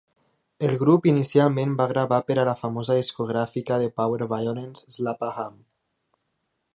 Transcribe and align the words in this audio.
El 0.67 0.71
grup 0.83 1.03
inicialment 1.09 1.75
va 1.81 1.87
gravar 1.91 2.19
per 2.31 2.37
a 2.43 2.45
la 2.49 2.55
famosa 2.63 2.97
discogràfica 3.01 3.79
de 3.83 3.93
powerviolence 4.01 4.97
Slap-a-Ham. 4.97 5.63